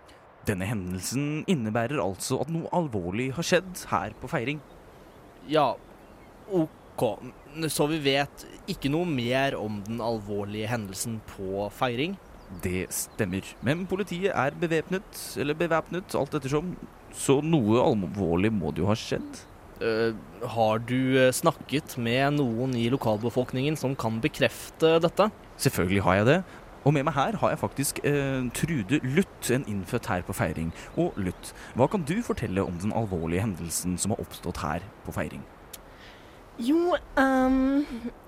Denne 0.47 0.67
hendelsen 0.67 1.43
innebærer 1.47 2.01
altså 2.03 2.41
at 2.43 2.51
noe 2.51 2.67
alvorlig 2.75 3.29
har 3.38 3.47
skjedd 3.47 3.85
her 3.91 4.15
på 4.19 4.29
Feiring. 4.31 4.59
Ja, 5.47 5.73
OK. 6.51 7.03
Så 7.71 7.88
vi 7.89 8.00
vet 8.03 8.43
ikke 8.69 8.91
noe 8.91 9.07
mer 9.07 9.55
om 9.57 9.79
den 9.88 10.03
alvorlige 10.03 10.69
hendelsen 10.71 11.21
på 11.31 11.69
Feiring? 11.73 12.17
Det 12.63 12.85
stemmer. 12.93 13.47
Men 13.65 13.88
politiet 13.89 14.35
er 14.35 14.59
bevæpnet, 14.59 15.23
eller 15.39 15.57
bevæpnet, 15.57 16.13
alt 16.19 16.35
ettersom. 16.38 16.75
Så 17.15 17.39
noe 17.45 17.81
alvorlig 17.81 18.51
må 18.53 18.73
det 18.73 18.83
jo 18.83 18.91
ha 18.91 18.97
skjedd. 19.00 19.41
Uh, 19.83 20.13
har 20.53 20.83
du 20.85 21.17
eh, 21.17 21.31
snakket 21.33 21.97
med 22.00 22.38
noen 22.38 22.75
i 22.77 22.85
lokalbefolkningen 22.93 23.75
som 23.79 23.95
kan 24.00 24.19
bekrefte 24.23 24.95
dette? 25.03 25.27
Selvfølgelig 25.65 26.03
har 26.05 26.19
jeg 26.19 26.27
det. 26.29 26.38
Og 26.83 26.93
med 26.93 27.05
meg 27.07 27.15
her 27.15 27.37
har 27.39 27.53
jeg 27.53 27.59
faktisk 27.61 27.99
eh, 28.03 28.43
Trude 28.55 28.99
Luth, 29.03 29.51
en 29.55 29.63
innfødt 29.71 30.09
her 30.11 30.23
på 30.27 30.35
Feiring. 30.35 30.73
Og 30.99 31.15
Luth, 31.15 31.53
hva 31.79 31.87
kan 31.87 32.03
du 32.03 32.17
fortelle 32.25 32.63
om 32.63 32.75
den 32.81 32.91
alvorlige 32.95 33.45
hendelsen 33.45 33.97
som 33.97 34.11
har 34.11 34.23
oppstått 34.23 34.59
her 34.65 34.83
på 35.05 35.15
Feiring? 35.15 35.45
Jo, 36.61 36.93
um, 37.17 37.85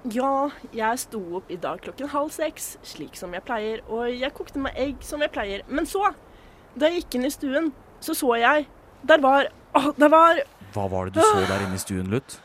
ja, 0.10 0.50
jeg 0.74 1.02
sto 1.04 1.20
opp 1.38 1.52
i 1.54 1.60
dag 1.62 1.84
klokken 1.84 2.10
halv 2.10 2.32
seks, 2.34 2.72
slik 2.82 3.20
som 3.20 3.36
jeg 3.38 3.46
pleier, 3.46 3.84
og 3.86 4.08
jeg 4.10 4.34
kokte 4.34 4.64
meg 4.64 4.80
egg 4.82 5.04
som 5.06 5.22
jeg 5.22 5.30
pleier. 5.36 5.62
Men 5.70 5.86
så, 5.86 6.10
da 6.74 6.90
jeg 6.90 7.04
gikk 7.04 7.20
inn 7.20 7.28
i 7.30 7.34
stuen, 7.34 7.70
så 8.02 8.16
så 8.18 8.34
jeg 8.40 8.66
Der 9.08 9.22
var 9.22 9.48
Å, 9.78 9.94
der 9.98 10.10
var 10.10 10.40
Hva 10.74 10.88
var 10.92 11.08
det 11.08 11.16
du 11.16 11.22
så 11.22 11.46
der 11.46 11.62
inne 11.64 11.78
i 11.78 11.82
stuen, 11.82 12.10
Luth? 12.12 12.40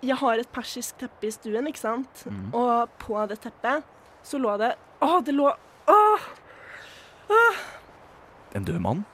Jeg 0.00 0.16
har 0.16 0.40
et 0.40 0.48
persisk 0.52 0.96
teppe 1.00 1.28
i 1.28 1.32
stuen, 1.34 1.66
ikke 1.68 1.82
sant? 1.82 2.22
Mm. 2.24 2.54
Og 2.56 2.92
på 3.02 3.20
det 3.28 3.40
teppet 3.44 3.84
så 4.24 4.40
lå 4.40 4.54
det 4.60 4.74
Å, 5.04 5.20
det 5.24 5.34
lå 5.36 5.48
Å! 5.48 5.98
Åh! 7.30 7.60
En 8.56 8.64
død 8.66 8.80
mann? 8.82 9.04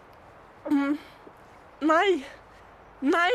Mm. 0.70 0.96
Nei. 1.86 2.22
Nei. 3.04 3.32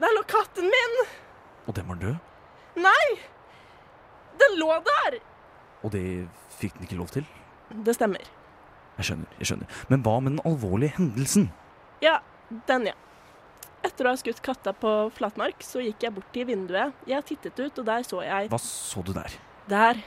Der 0.00 0.14
lå 0.14 0.22
katten 0.30 0.68
min. 0.70 1.00
Og 1.66 1.74
den 1.76 1.88
var 1.88 1.98
død? 2.00 2.20
Nei! 2.80 3.06
Den 4.40 4.56
lå 4.60 4.70
der. 4.86 5.18
Og 5.82 5.92
det 5.96 6.04
fikk 6.60 6.76
den 6.78 6.86
ikke 6.86 7.00
lov 7.00 7.10
til? 7.12 7.26
Det 7.70 7.96
stemmer. 7.96 8.22
Jeg 9.00 9.10
skjønner. 9.10 9.36
jeg 9.40 9.50
skjønner. 9.50 9.80
Men 9.88 10.04
hva 10.06 10.16
med 10.20 10.36
den 10.36 10.42
alvorlige 10.48 10.94
hendelsen? 10.98 11.50
Ja, 12.04 12.18
den, 12.68 12.88
ja. 12.90 12.96
Etter 13.80 14.06
å 14.06 14.12
ha 14.12 14.18
skutt 14.20 14.42
katta 14.44 14.74
på 14.76 14.90
flatmark, 15.16 15.62
så 15.64 15.80
gikk 15.80 16.04
jeg 16.04 16.14
bort 16.16 16.32
til 16.34 16.48
vinduet. 16.50 16.96
Jeg 17.08 17.26
tittet 17.30 17.60
ut, 17.60 17.80
og 17.80 17.86
der 17.88 18.04
så 18.04 18.20
jeg 18.24 18.50
Hva 18.52 18.60
så 18.60 19.04
du 19.06 19.14
der? 19.16 19.36
Der, 19.70 20.02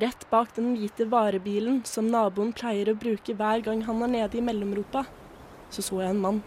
rett 0.00 0.24
bak 0.30 0.54
den 0.56 0.72
hvite 0.78 1.04
varebilen 1.12 1.82
som 1.88 2.08
naboen 2.08 2.54
pleier 2.56 2.92
å 2.92 2.96
bruke 2.96 3.36
hver 3.36 3.64
gang 3.66 3.84
han 3.88 4.04
er 4.06 4.12
nede 4.16 4.40
i 4.40 4.44
mellomropa, 4.44 5.04
så 5.72 5.84
så 5.84 6.00
jeg 6.00 6.14
en 6.14 6.22
mann. 6.24 6.42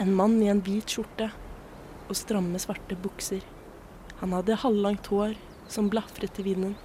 En 0.00 0.14
mann 0.16 0.38
i 0.40 0.48
en 0.52 0.62
hvit 0.64 0.88
skjorte 0.88 1.28
og 2.08 2.16
stramme, 2.16 2.60
svarte 2.60 2.96
bukser. 2.96 3.44
Han 4.22 4.32
hadde 4.36 4.60
halvlangt 4.62 5.08
hår 5.12 5.36
som 5.72 5.88
blafret 5.92 6.40
i 6.40 6.46
vinden. 6.46 6.76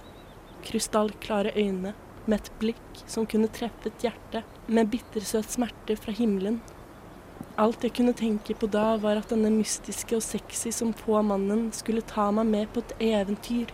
Krystallklare 0.66 1.54
øyne 1.56 1.94
med 2.28 2.40
et 2.40 2.50
blikk 2.60 3.04
som 3.06 3.26
kunne 3.28 3.48
treffe 3.52 3.88
et 3.88 4.04
hjerte 4.04 4.42
med 4.68 4.90
bittersøt 4.92 5.56
smerte 5.56 5.96
fra 5.96 6.12
himmelen. 6.12 6.60
Alt 7.58 7.82
jeg 7.82 7.90
kunne 7.98 8.14
tenke 8.14 8.54
på 8.54 8.68
da, 8.70 8.92
var 9.02 9.18
at 9.18 9.32
denne 9.32 9.50
mystiske 9.50 10.14
og 10.14 10.22
sexy 10.22 10.70
som 10.70 10.92
på 10.94 11.18
mannen 11.26 11.72
skulle 11.74 12.04
ta 12.06 12.28
meg 12.30 12.46
med 12.46 12.68
på 12.70 12.84
et 12.84 12.92
eventyr, 13.02 13.72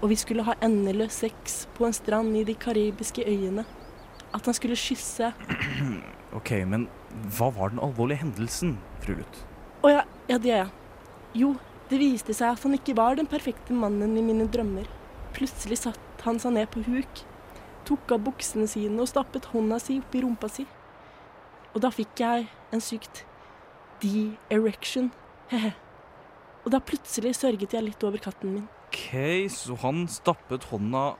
og 0.00 0.10
vi 0.10 0.16
skulle 0.18 0.42
ha 0.48 0.56
endeløs 0.66 1.20
sex 1.22 1.60
på 1.76 1.86
en 1.86 1.94
strand 1.94 2.34
i 2.34 2.42
de 2.48 2.56
karibiske 2.58 3.22
øyene. 3.22 3.62
At 4.34 4.46
han 4.46 4.54
skulle 4.54 4.78
kysse 4.78 5.32
Ok, 6.38 6.50
men 6.66 6.88
hva 7.36 7.48
var 7.54 7.70
den 7.70 7.82
alvorlige 7.82 8.24
hendelsen, 8.24 8.76
fru 9.02 9.16
Luth? 9.20 9.46
Å 9.86 9.94
ja, 9.94 10.02
ja, 10.30 10.38
det 10.38 10.52
ja. 10.52 10.66
Jo, 11.34 11.52
det 11.90 12.02
viste 12.02 12.34
seg 12.34 12.56
at 12.56 12.66
han 12.66 12.74
ikke 12.74 12.96
var 12.98 13.18
den 13.18 13.30
perfekte 13.30 13.74
mannen 13.74 14.18
i 14.18 14.26
mine 14.26 14.46
drømmer. 14.50 14.90
Plutselig 15.38 15.80
satt 15.84 16.26
han 16.26 16.42
seg 16.42 16.54
ned 16.58 16.70
på 16.74 16.82
huk, 16.86 17.24
tok 17.86 18.14
av 18.14 18.26
buksene 18.26 18.66
sine 18.70 18.98
og 19.02 19.10
stappet 19.10 19.50
hånda 19.54 19.78
si 19.82 19.98
opp 20.02 20.18
i 20.18 20.26
rumpa 20.26 20.50
si. 20.50 20.66
Og 21.74 21.82
da 21.84 21.90
fikk 21.94 22.20
jeg 22.22 22.48
en 22.74 22.82
sykt 22.82 23.24
de-erection. 24.02 25.10
Og 26.64 26.68
da 26.74 26.80
plutselig 26.84 27.36
sørget 27.38 27.74
jeg 27.76 27.86
litt 27.86 28.04
over 28.04 28.20
katten 28.22 28.54
min. 28.54 28.68
Ok, 28.90 29.48
så 29.54 29.76
han 29.84 30.04
stappet 30.10 30.66
hånda 30.70 31.14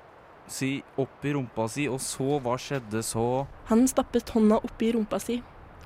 si 0.50 0.80
opp 0.98 1.24
i 1.24 1.32
rumpa 1.36 1.68
si, 1.70 1.86
og 1.88 2.00
så 2.02 2.40
hva 2.42 2.56
skjedde 2.58 3.02
så? 3.06 3.46
Han 3.70 3.86
stappet 3.88 4.32
hånda 4.34 4.58
oppi 4.66 4.90
rumpa 4.96 5.20
si, 5.22 5.38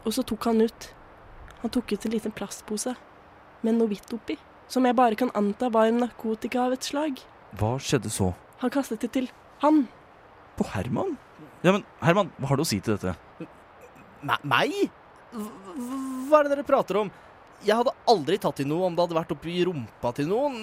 og 0.04 0.14
så 0.16 0.24
tok 0.24 0.48
han 0.48 0.64
ut 0.64 0.90
Han 1.64 1.72
tok 1.72 1.94
ut 1.94 2.02
en 2.04 2.12
liten 2.12 2.32
plastpose 2.36 2.92
med 3.64 3.78
noe 3.78 3.88
hvitt 3.88 4.10
oppi, 4.12 4.34
som 4.68 4.84
jeg 4.84 4.96
bare 4.98 5.16
kan 5.16 5.30
anta 5.32 5.70
var 5.72 5.88
en 5.88 6.02
narkotika 6.02 6.66
av 6.66 6.74
et 6.76 6.84
slag. 6.84 7.22
Hva 7.56 7.78
skjedde 7.80 8.10
så? 8.12 8.34
Han 8.60 8.72
kastet 8.74 9.00
det 9.00 9.08
til 9.14 9.30
han. 9.62 9.86
På 10.58 10.66
Herman? 10.74 11.14
Ja, 11.64 11.72
men 11.72 11.86
Herman, 12.04 12.28
hva 12.36 12.50
har 12.50 12.60
du 12.60 12.66
å 12.66 12.68
si 12.68 12.82
til 12.84 12.98
dette? 12.98 13.14
Me- 14.24 14.40
meg? 14.48 14.72
Hva 15.34 16.40
er 16.40 16.48
det 16.48 16.54
dere 16.56 16.66
prater 16.66 17.00
om? 17.02 17.10
Jeg 17.64 17.78
hadde 17.78 17.94
aldri 18.10 18.36
tatt 18.40 18.60
i 18.60 18.66
noe 18.68 18.84
om 18.88 18.96
det 18.96 19.04
hadde 19.06 19.16
vært 19.16 19.32
oppi 19.32 19.54
rumpa 19.64 20.10
til 20.16 20.26
noen, 20.28 20.56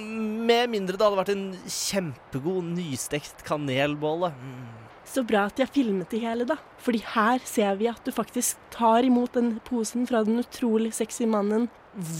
med 0.45 0.69
mindre 0.69 0.97
det 0.99 1.05
hadde 1.07 1.17
vært 1.17 1.31
en 1.33 1.47
kjempegod 1.65 2.67
nystekt 2.75 3.41
kanelbolle. 3.47 4.29
Mm. 4.37 4.67
Så 5.11 5.23
bra 5.27 5.47
at 5.49 5.57
jeg 5.59 5.71
filmet 5.73 6.11
det 6.13 6.21
hele, 6.21 6.45
da. 6.47 6.55
Fordi 6.79 7.01
her 7.15 7.41
ser 7.43 7.73
vi 7.79 7.87
at 7.89 8.03
du 8.05 8.11
faktisk 8.13 8.59
tar 8.71 9.03
imot 9.07 9.33
den 9.35 9.55
posen 9.65 10.05
fra 10.07 10.21
den 10.27 10.37
utrolig 10.43 10.91
sexy 10.95 11.25
mannen. 11.27 11.65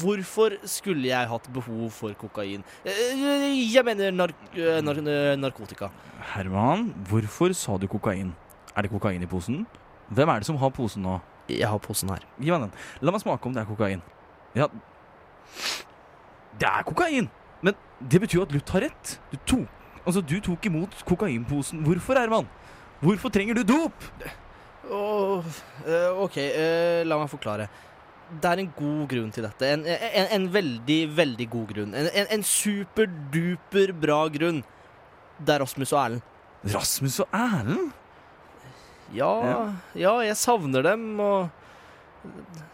Hvorfor 0.02 0.58
skulle 0.68 1.08
jeg 1.08 1.30
hatt 1.30 1.46
behov 1.54 1.86
for 1.96 2.18
kokain? 2.20 2.66
Eh, 2.84 3.62
Jeg 3.72 3.86
mener 3.88 4.12
nark 4.12 4.36
nark 4.84 4.98
eh, 5.06 5.38
narkotika. 5.40 5.92
Herman, 6.34 6.90
hvorfor 7.08 7.54
sa 7.56 7.78
du 7.78 7.88
kokain? 7.88 8.34
Er 8.76 8.82
det 8.84 8.92
kokain 8.92 9.24
i 9.24 9.30
posen? 9.30 9.62
Hvem 10.12 10.30
er 10.32 10.42
det 10.42 10.48
som 10.50 10.60
har 10.62 10.74
posen 10.76 11.06
nå? 11.06 11.20
Jeg 11.52 11.68
har 11.68 11.80
posen 11.84 12.12
her. 12.14 12.24
Gi 12.40 12.52
meg 12.52 12.68
den. 12.68 12.74
La 13.02 13.14
meg 13.14 13.24
smake 13.24 13.48
om 13.48 13.56
det 13.56 13.64
er 13.64 13.70
kokain. 13.70 14.02
Ja 14.56 14.68
Det 16.60 16.68
er 16.68 16.84
kokain! 16.88 17.30
Men 17.64 17.78
det 18.00 18.20
betyr 18.24 18.40
jo 18.42 18.46
at 18.46 18.54
Luth 18.56 18.74
har 18.76 18.84
rett. 18.88 19.16
Du 19.32 19.38
tok, 19.48 19.68
altså, 20.06 20.22
du 20.22 20.40
tok 20.44 20.66
imot 20.68 20.96
kokainposen. 21.08 21.84
Hvorfor, 21.86 22.18
Herman? 22.20 22.50
Hvorfor 23.02 23.30
trenger 23.34 23.58
du 23.60 23.64
dop? 23.64 24.10
Eh, 24.92 26.22
OK, 26.22 26.38
eh, 26.42 27.02
la 27.08 27.18
meg 27.22 27.30
forklare. 27.32 27.70
Det 28.32 28.48
er 28.50 28.62
en 28.64 28.72
god 28.78 29.06
grunn 29.12 29.32
til 29.36 29.46
dette. 29.46 29.70
En, 29.76 29.86
en, 29.86 30.28
en 30.38 30.50
veldig, 30.54 31.00
veldig 31.18 31.48
god 31.52 31.72
grunn. 31.74 31.96
En, 31.98 32.10
en, 32.10 32.30
en 32.38 32.44
superduper 32.48 33.94
bra 34.02 34.24
grunn. 34.34 34.62
Det 35.42 35.56
er 35.56 35.64
Rasmus 35.64 35.92
og 35.94 36.00
Erlend. 36.04 36.28
Rasmus 36.74 37.20
og 37.24 37.36
Erlend? 37.36 37.92
Ja, 39.16 39.32
ja, 39.98 40.14
jeg 40.24 40.38
savner 40.40 40.86
dem, 40.86 41.08
og 41.20 41.50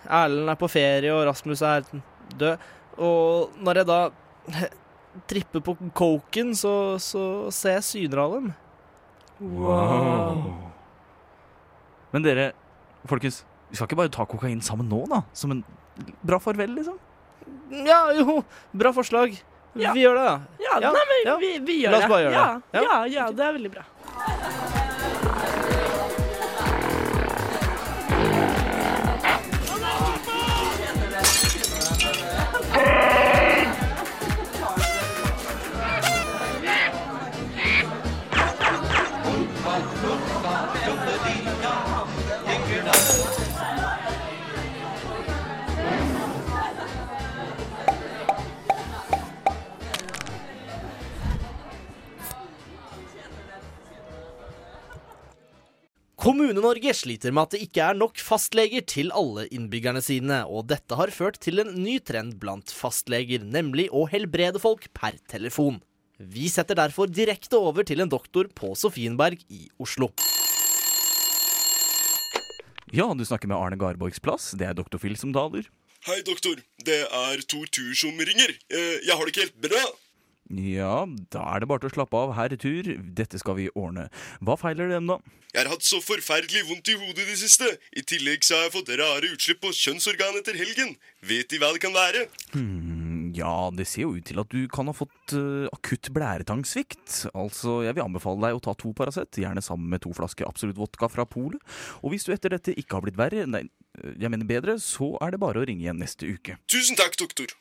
Erlend 0.08 0.52
er 0.52 0.60
på 0.60 0.70
ferie, 0.72 1.12
og 1.14 1.26
Rasmus 1.30 1.64
er 1.66 1.88
død. 2.38 2.68
Og 2.98 3.58
når 3.64 3.82
jeg 3.82 3.90
da 3.90 4.00
tripper 5.30 5.64
på 5.66 5.76
coken, 5.98 6.54
så, 6.58 6.74
så 7.02 7.24
ser 7.54 7.80
jeg 7.80 7.88
syner 7.88 8.24
av 8.24 8.38
dem. 8.38 8.54
Wow. 9.40 10.46
Men 12.14 12.26
dere, 12.26 12.52
folkens, 13.10 13.44
vi 13.70 13.78
skal 13.78 13.90
ikke 13.90 14.00
bare 14.00 14.14
ta 14.14 14.26
kokain 14.30 14.62
sammen 14.66 14.90
nå, 14.90 15.04
da? 15.12 15.24
Som 15.38 15.54
en 15.58 15.66
bra 16.26 16.40
farvel, 16.42 16.74
liksom? 16.78 16.98
Ja, 17.88 18.08
jo, 18.16 18.42
bra 18.78 18.94
forslag. 18.96 19.36
Ja. 19.78 19.92
Vi 19.94 20.02
gjør 20.06 20.18
det, 20.18 20.26
da. 20.26 20.64
Ja, 20.64 20.80
nei, 20.82 21.04
men 21.12 21.42
vi, 21.42 21.52
vi 21.68 21.82
gjør 21.84 21.94
La 21.94 22.00
oss 22.00 22.08
det. 22.08 22.14
bare 22.14 22.24
gjøre 22.26 22.38
ja, 22.38 22.48
det. 22.58 22.82
Ja, 22.82 22.98
ja, 23.14 23.28
det 23.36 23.46
er 23.46 23.58
veldig 23.60 23.74
bra. 23.76 23.86
Kommune-Norge 56.68 56.94
sliter 57.00 57.32
med 57.32 57.46
at 57.48 57.54
det 57.56 57.60
ikke 57.64 57.84
er 57.86 57.96
nok 57.96 58.20
fastleger 58.20 58.84
til 58.84 59.08
alle 59.16 59.46
innbyggerne 59.56 60.02
sine, 60.04 60.42
og 60.52 60.66
dette 60.68 60.98
har 61.00 61.08
ført 61.16 61.38
til 61.40 61.62
en 61.64 61.70
ny 61.80 61.94
trend 62.04 62.34
blant 62.42 62.68
fastleger, 62.76 63.40
nemlig 63.40 63.86
å 63.96 64.04
helbrede 64.12 64.60
folk 64.60 64.90
per 64.92 65.16
telefon. 65.32 65.80
Vi 66.20 66.50
setter 66.52 66.76
derfor 66.76 67.08
direkte 67.08 67.56
over 67.56 67.88
til 67.88 68.04
en 68.04 68.12
doktor 68.12 68.50
på 68.52 68.74
Sofienberg 68.76 69.40
i 69.48 69.70
Oslo. 69.80 70.10
Ja, 72.92 73.08
du 73.16 73.24
snakker 73.24 73.48
med 73.48 73.56
Arne 73.56 73.80
Garborgs 73.80 74.20
plass. 74.20 74.52
Det 74.52 74.68
er 74.68 74.76
doktor 74.76 75.00
Phil 75.00 75.16
som 75.16 75.32
taler. 75.32 75.70
Hei, 76.08 76.20
doktor. 76.28 76.60
Det 76.84 77.00
er 77.08 77.48
Tor 77.48 77.68
Tur 77.72 77.96
som 77.96 78.12
ringer. 78.20 78.52
Eh, 78.68 79.00
Jeg 79.08 79.16
har 79.16 79.24
det 79.24 79.32
ikke 79.32 79.48
helt 79.48 79.62
bra. 79.70 79.86
Ja, 80.48 81.04
da 81.34 81.44
er 81.52 81.60
det 81.60 81.68
bare 81.68 81.84
til 81.84 81.92
å 81.92 81.96
slappe 81.98 82.20
av, 82.20 82.36
herr 82.38 82.54
Tur. 82.56 82.88
Dette 83.18 83.40
skal 83.42 83.58
vi 83.58 83.68
ordne. 83.76 84.08
Hva 84.40 84.56
feiler 84.60 84.88
dem, 84.94 85.10
da? 85.12 85.20
Jeg 85.52 85.64
har 85.64 85.74
hatt 85.74 85.86
så 85.88 86.00
forferdelig 86.04 86.66
vondt 86.68 86.92
i 86.92 86.96
hodet 87.00 87.24
i 87.24 87.32
det 87.32 87.38
siste. 87.40 87.68
I 87.98 88.04
tillegg 88.08 88.46
så 88.46 88.56
har 88.56 88.68
jeg 88.68 88.76
fått 88.78 88.92
rare 89.00 89.32
utslipp 89.34 89.62
på 89.64 89.72
kjønnsorganet 89.76 90.44
etter 90.44 90.60
helgen. 90.60 90.94
Vet 91.28 91.50
De 91.52 91.60
hva 91.60 91.72
det 91.76 91.82
kan 91.84 91.96
være? 91.96 92.26
Hmm, 92.54 93.32
ja, 93.36 93.70
det 93.76 93.88
ser 93.90 94.06
jo 94.06 94.14
ut 94.20 94.28
til 94.28 94.40
at 94.44 94.52
du 94.54 94.68
kan 94.72 94.92
ha 94.92 94.96
fått 94.96 95.34
uh, 95.36 95.66
akutt 95.74 96.12
blæretangsvikt. 96.16 97.24
Altså, 97.34 97.82
jeg 97.88 97.98
vil 97.98 98.06
anbefale 98.06 98.44
deg 98.44 98.60
å 98.60 98.64
ta 98.64 98.76
to 98.78 98.94
Paracet, 98.96 99.40
gjerne 99.42 99.64
sammen 99.66 99.90
med 99.92 100.04
to 100.06 100.14
flasker 100.16 100.48
Absolutt 100.48 100.80
vodka 100.80 101.10
fra 101.12 101.28
polet. 101.28 101.64
Og 102.04 102.14
hvis 102.14 102.28
du 102.28 102.36
etter 102.36 102.56
dette 102.56 102.76
ikke 102.76 103.00
har 103.00 103.08
blitt 103.08 103.20
verre, 103.20 103.48
nei, 103.50 103.66
eh, 103.98 104.14
jeg 104.20 104.32
mener 104.32 104.48
bedre, 104.48 104.78
så 104.84 105.16
er 105.24 105.36
det 105.36 105.44
bare 105.44 105.64
å 105.64 105.68
ringe 105.68 105.88
igjen 105.88 106.00
neste 106.04 106.30
uke. 106.30 106.60
Tusen 106.72 107.00
takk, 107.00 107.20
doktor. 107.20 107.56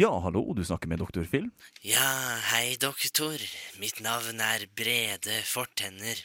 Ja, 0.00 0.20
hallo, 0.24 0.54
du 0.56 0.64
snakker 0.64 0.88
med 0.88 0.98
doktor 1.02 1.26
Phil. 1.28 1.50
Ja, 1.84 2.08
hei 2.54 2.78
doktor. 2.80 3.42
Mitt 3.82 3.98
navn 4.00 4.40
er 4.40 4.62
Brede 4.72 5.34
Fortenner. 5.44 6.22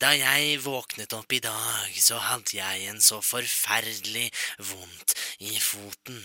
Da 0.00 0.14
jeg 0.16 0.62
våknet 0.64 1.12
opp 1.12 1.34
i 1.36 1.42
dag, 1.44 1.92
så 2.00 2.16
hadde 2.30 2.56
jeg 2.56 2.88
en 2.88 3.02
så 3.04 3.20
forferdelig 3.20 4.30
vondt 4.70 5.12
i 5.44 5.52
foten. 5.60 6.24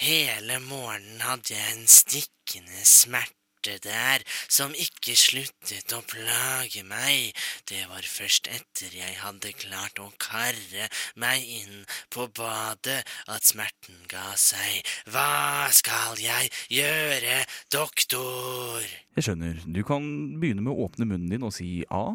Hele 0.00 0.56
morgenen 0.64 1.20
hadde 1.20 1.52
jeg 1.52 1.76
en 1.76 1.84
stikkende 2.00 2.80
smerte 2.88 3.41
der 3.84 4.24
som 4.48 4.74
ikke 4.74 5.14
sluttet 5.18 5.92
å 5.94 6.00
plage 6.08 6.82
meg. 6.88 7.32
Det 7.68 7.84
var 7.90 8.06
først 8.06 8.48
etter 8.52 8.94
jeg 8.96 9.18
hadde 9.22 9.54
klart 9.58 10.00
å 10.02 10.10
karre 10.22 10.88
meg 11.20 11.46
inn 11.46 11.84
på 12.12 12.28
badet 12.34 13.02
at 13.30 13.46
smerten 13.46 14.02
ga 14.10 14.34
seg. 14.40 14.82
Hva 15.10 15.68
skal 15.74 16.20
jeg 16.22 16.50
gjøre, 16.72 17.42
doktor? 17.72 18.82
Jeg 19.16 19.28
skjønner, 19.28 19.62
du 19.66 19.82
kan 19.86 20.04
begynne 20.40 20.64
med 20.64 20.74
å 20.74 20.88
åpne 20.88 21.08
munnen 21.08 21.30
din 21.32 21.46
og 21.46 21.54
si 21.54 21.82
A. 21.92 22.08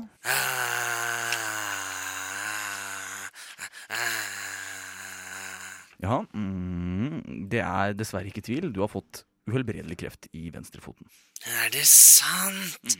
Ja, 5.98 6.22
mm, 6.30 7.48
det 7.50 7.64
er 7.64 7.96
dessverre 7.98 8.30
ikke 8.30 8.46
tvil. 8.46 8.70
Du 8.74 8.84
har 8.84 8.92
fått 8.92 9.24
uhelbredelig 9.48 9.98
kreft 10.04 10.28
i 10.36 10.48
venstrefoten. 10.54 11.08
Er 11.48 11.72
det 11.74 11.86
sant? 11.90 12.98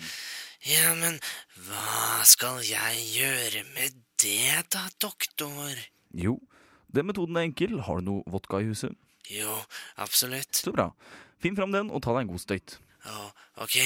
Ja, 0.68 0.94
men 0.98 1.20
hva 1.68 2.24
skal 2.28 2.64
jeg 2.66 3.04
gjøre 3.14 3.64
med 3.76 4.00
det 4.22 4.66
da, 4.74 4.88
doktor? 5.04 5.78
Jo, 6.18 6.38
den 6.94 7.10
metoden 7.10 7.38
er 7.38 7.48
enkel. 7.50 7.80
Har 7.86 8.02
du 8.02 8.08
noe 8.10 8.32
vodka 8.32 8.62
i 8.64 8.70
huset? 8.70 8.96
Jo, 9.32 9.54
absolutt. 10.00 10.56
Så 10.56 10.74
bra. 10.76 10.90
Finn 11.44 11.58
fram 11.58 11.76
den 11.76 11.92
og 11.92 12.02
ta 12.06 12.16
deg 12.16 12.26
en 12.26 12.32
god 12.32 12.42
støyt. 12.42 12.78
Å, 13.08 13.28
ok. 13.64 13.78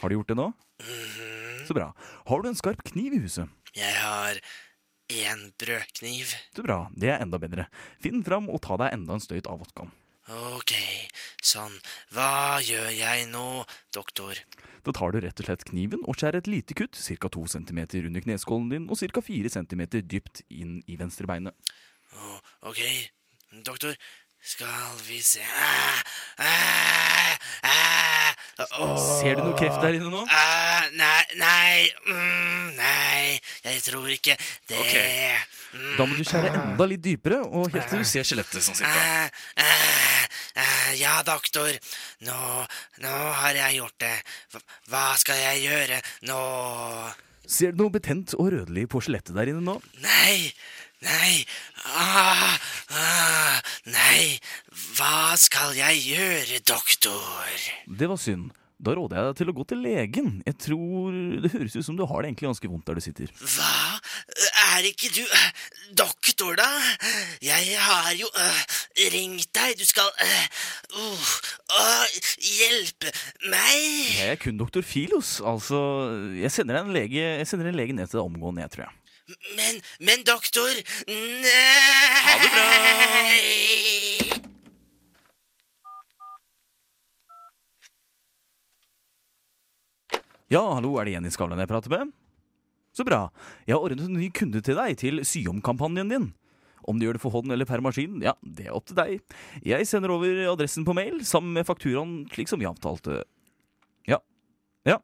Har 0.00 0.08
du 0.08 0.16
gjort 0.16 0.30
det 0.32 0.38
nå? 0.38 0.48
Så 1.68 1.76
bra. 1.76 1.90
Har 2.30 2.42
du 2.42 2.48
en 2.48 2.58
skarp 2.58 2.80
kniv 2.86 3.18
i 3.18 3.22
huset? 3.26 3.50
Jeg 3.76 3.94
har 4.00 4.38
én 5.08 5.48
brødkniv. 5.60 6.34
Så 6.56 6.64
bra. 6.64 6.82
Det 6.96 7.10
er 7.12 7.22
enda 7.24 7.40
bedre. 7.40 7.68
Finn 8.02 8.22
fram 8.26 8.48
og 8.52 8.60
ta 8.64 8.76
deg 8.80 8.94
enda 8.96 9.16
en 9.16 9.24
støyt 9.24 9.48
av 9.48 9.62
vodkaen. 9.62 9.90
Ok, 10.28 10.74
sånn. 11.40 11.78
Hva 12.12 12.60
gjør 12.60 12.90
jeg 12.92 13.28
nå, 13.32 13.64
doktor? 13.96 14.36
Da 14.84 14.92
tar 14.92 15.14
du 15.14 15.22
rett 15.24 15.40
og 15.40 15.48
slett 15.48 15.64
kniven 15.70 16.04
og 16.04 16.18
skjærer 16.20 16.42
et 16.42 16.50
lite 16.52 16.76
kutt, 16.76 16.98
ca. 17.00 17.30
2 17.32 17.46
cm 17.54 17.80
under 18.04 18.24
kneskålen 18.26 18.68
din 18.74 18.88
og 18.92 19.00
ca. 19.00 19.22
4 19.24 19.54
cm 19.56 19.84
dypt 20.04 20.42
inn 20.52 20.82
i 20.84 20.98
venstrebeinet. 21.00 21.56
Oh, 22.12 22.38
ok, 22.68 22.82
doktor. 23.64 23.96
Skal 24.42 25.00
vi 25.08 25.22
se 25.22 25.42
ah, 25.42 26.02
ah, 26.38 27.34
ah, 27.62 28.08
Oh. 28.58 28.96
Ser 29.20 29.36
du 29.38 29.44
noe 29.44 29.54
kreft 29.54 29.78
der 29.84 29.94
inne 29.94 30.08
nå? 30.10 30.24
Ah, 30.34 30.88
nei, 30.98 31.22
nei, 31.38 31.84
mm, 32.08 32.72
nei, 32.74 33.36
jeg 33.62 33.84
tror 33.86 34.08
ikke 34.10 34.34
det. 34.66 34.80
Okay. 34.82 35.36
Da 35.94 36.06
må 36.08 36.16
du 36.18 36.24
skjære 36.26 36.50
enda 36.50 36.88
litt 36.90 37.04
dypere, 37.04 37.38
og 37.46 37.70
helt 37.70 37.86
til 37.86 38.02
du 38.02 38.08
ser 38.08 38.26
skjelettet 38.26 38.64
sånn 38.66 38.80
cirka. 38.80 39.04
ah, 39.62 40.26
ah, 40.64 40.90
ja, 40.98 41.14
doktor. 41.26 41.70
Nå, 42.26 42.40
nå 43.04 43.14
har 43.44 43.60
jeg 43.60 43.78
gjort 43.78 43.98
det. 44.02 44.16
Hva, 44.90 45.04
skal 45.22 45.38
jeg 45.38 45.62
gjøre 45.68 46.02
nå? 46.26 46.42
Ser 47.46 47.78
du 47.78 47.84
noe 47.84 47.94
betent 47.94 48.34
og 48.40 48.50
rødlig 48.56 48.88
på 48.90 49.04
skjelettet 49.06 49.38
der 49.38 49.54
inne 49.54 49.62
nå? 49.70 49.78
Nei, 50.02 50.50
nei, 51.06 51.30
ah. 51.94 52.57
Hva 55.28 55.34
skal 55.36 55.74
jeg 55.76 55.98
gjøre, 56.08 56.56
doktor? 56.64 57.52
Det 57.84 58.06
var 58.08 58.16
synd. 58.16 58.46
Da 58.80 58.94
råder 58.96 59.18
jeg 59.18 59.26
deg 59.26 59.36
til 59.36 59.50
å 59.50 59.54
gå 59.58 59.64
til 59.68 59.82
legen. 59.84 60.30
Jeg 60.46 60.56
tror 60.64 61.12
Det 61.44 61.50
høres 61.52 61.76
ut 61.76 61.84
som 61.84 61.98
du 61.98 62.06
har 62.08 62.24
det 62.24 62.30
egentlig 62.30 62.48
ganske 62.48 62.70
vondt 62.72 62.88
der 62.88 62.96
du 62.96 63.04
sitter. 63.04 63.28
Hva? 63.36 64.00
Er 64.72 64.88
ikke 64.88 65.10
du 65.12 65.20
øh, 65.20 65.50
doktor, 66.00 66.56
da? 66.56 66.70
Jeg 67.44 67.76
har 67.76 68.08
jo 68.16 68.24
uh, 68.40 68.62
ringt 69.12 69.52
deg. 69.52 69.76
Du 69.76 69.84
skal 69.84 70.08
uh, 70.08 70.48
uh, 70.96 71.28
øh, 71.76 72.08
hjelpe 72.48 73.12
meg. 73.52 73.84
Jeg 74.16 74.32
er 74.32 74.40
kun 74.40 74.56
doktor 74.56 74.80
Filos. 74.80 75.42
Altså, 75.44 75.76
jeg 76.40 76.56
sender 76.56 76.80
en 76.80 76.96
lege 76.96 77.20
Jeg 77.20 77.52
sender 77.52 77.68
en 77.68 77.76
lege 77.76 77.92
ned 77.92 78.08
til 78.08 78.22
deg 78.22 78.24
omgående, 78.24 78.64
jeg 78.64 78.78
tror 78.78 78.88
jeg. 78.88 78.96
Men, 79.60 79.84
men 80.08 80.24
doktor 80.24 80.72
Nei! 81.12 81.52
Ha 82.24 82.38
det 82.40 82.54
bra! 82.56 84.47
Ja, 90.48 90.62
hallo, 90.72 90.94
er 90.96 91.04
det 91.04 91.12
Jenny 91.12 91.30
Skavlan 91.32 91.60
jeg 91.60 91.68
prater 91.68 91.92
med? 91.92 92.12
Så 92.96 93.04
bra. 93.04 93.26
Jeg 93.68 93.76
har 93.76 93.84
ordnet 93.84 94.06
en 94.06 94.16
ny 94.16 94.30
kunde 94.32 94.62
til 94.64 94.78
deg 94.78 94.94
til 95.00 95.20
syomkampanjen 95.26 96.08
din. 96.08 96.30
Om 96.88 96.96
du 96.96 97.04
gjør 97.04 97.18
det 97.18 97.20
for 97.20 97.34
hånd 97.34 97.52
eller 97.52 97.68
per 97.68 97.82
maskin, 97.84 98.14
ja, 98.24 98.32
det 98.40 98.70
er 98.70 98.76
opp 98.76 98.86
til 98.88 98.96
deg. 98.96 99.18
Jeg 99.66 99.88
sender 99.90 100.14
over 100.14 100.40
adressen 100.54 100.86
på 100.88 100.94
mail 100.96 101.20
sammen 101.28 101.52
med 101.52 101.68
fakturaen 101.68 102.22
slik 102.32 102.48
som 102.48 102.62
vi 102.62 102.68
avtalte. 102.70 103.20
Ja. 104.08 104.22
Ja. 104.88 104.96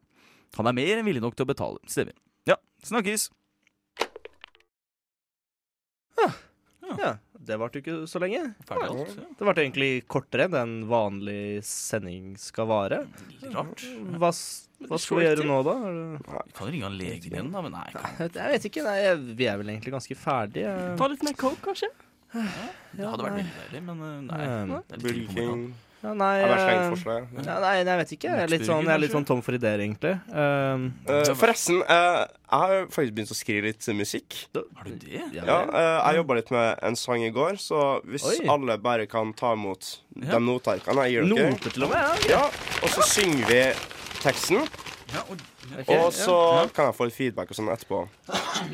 Han 0.56 0.70
er 0.70 0.78
mer 0.80 0.94
enn 0.96 1.04
villig 1.10 1.20
nok 1.20 1.36
til 1.36 1.44
å 1.44 1.50
betale. 1.52 1.82
Stemmer. 1.92 2.16
Ja, 2.48 2.56
snakkes. 2.88 3.28
Ja. 6.22 6.30
Ja, 6.94 7.12
Det 7.44 7.58
varte 7.60 7.80
jo 7.80 7.84
ikke 7.84 7.96
så 8.10 8.20
lenge. 8.22 8.42
Ferdig 8.68 8.90
alt, 8.90 9.16
ja. 9.18 9.26
Det 9.38 9.48
varte 9.48 9.64
egentlig 9.64 9.90
kortere 10.10 10.48
enn 10.48 10.56
en 10.60 10.74
vanlig 10.90 11.62
sending 11.68 12.34
skal 12.40 12.68
vare. 12.70 13.02
Rart. 13.54 13.84
Hva, 14.16 14.30
hva 14.88 15.00
skal 15.00 15.20
vi 15.20 15.26
gjøre 15.26 15.46
nå, 15.48 15.60
da? 15.66 15.76
Vi 16.24 16.56
kan 16.56 16.72
ringe 16.72 16.88
han 16.88 16.98
legen 17.00 17.30
igjen, 17.30 17.52
da, 17.54 17.64
men 17.64 17.76
nei. 17.76 17.86
nei 17.94 18.12
Jeg 18.26 18.54
vet 18.56 18.68
ikke. 18.70 18.86
Nei, 18.88 18.98
vi 19.36 19.48
er 19.50 19.60
vel 19.60 19.74
egentlig 19.74 19.94
ganske 19.96 20.18
ferdige. 20.18 20.74
Ta 21.00 21.10
litt 21.12 21.24
mer 21.26 21.38
coke, 21.40 21.62
kanskje? 21.68 21.92
Det 22.34 23.06
hadde 23.06 23.26
vært 23.26 23.38
veldig 23.38 23.58
deilig, 23.60 23.82
men 23.90 24.00
uh, 24.02 24.14
nei. 24.26 24.44
Det 24.88 24.96
er 24.96 25.04
litt 25.04 25.34
Burger 25.34 25.66
Ja, 26.04 26.12
nei, 26.12 26.32
Jeg 26.42 26.50
eh, 26.52 26.82
forslag. 26.92 27.28
Ja, 27.32 27.54
nei, 27.62 27.70
nei, 27.80 27.92
jeg 27.94 28.00
vet 28.02 28.10
ikke. 28.18 28.28
Jeg 28.28 28.44
er 28.44 28.50
litt 28.52 28.64
sånn, 28.68 28.88
er 28.92 29.00
litt 29.00 29.14
sånn 29.14 29.24
tom 29.24 29.40
for 29.44 29.56
ideer, 29.56 29.80
egentlig. 29.80 30.12
Um, 30.28 30.90
uh, 31.08 31.30
forresten, 31.40 31.78
uh, 31.88 32.26
jeg 32.28 32.60
har 32.60 32.90
faktisk 32.92 33.16
begynt 33.16 33.32
å 33.32 33.36
skrive 33.38 33.70
litt 33.70 33.88
musikk. 33.96 34.36
Har 34.52 34.84
du 34.90 34.98
det? 35.00 35.22
Ja, 35.32 35.62
uh, 35.64 35.80
jeg 36.04 36.20
jobba 36.20 36.36
litt 36.42 36.52
med 36.52 36.84
en 36.90 36.98
sang 37.00 37.24
i 37.24 37.32
går, 37.32 37.56
så 37.62 37.80
hvis 38.04 38.26
Oi. 38.28 38.36
alle 38.52 38.76
bare 38.84 39.08
kan 39.08 39.32
ta 39.32 39.54
imot 39.56 39.94
Ja. 40.20 40.36
de 40.36 40.44
notearkene 40.44 41.08
jeg 41.08 41.16
gir 41.16 41.30
dere 41.32 41.50
Noter 41.56 41.72
til 41.78 41.88
og 41.88 41.94
med? 41.96 42.28
Ja, 42.28 42.44
og 42.82 42.92
så 42.92 43.08
synger 43.08 43.48
vi 43.48 43.62
teksten. 44.20 44.68
Ja, 45.14 45.20
og, 45.28 45.40
okay, 45.78 45.98
Og 45.98 46.12
så 46.12 46.36
ja. 46.36 46.68
kan 46.74 46.88
jeg 46.90 46.96
få 46.98 47.08
litt 47.08 47.16
feedback 47.16 47.50
og 47.52 47.56
sånn 47.58 47.72
etterpå. 47.72 48.04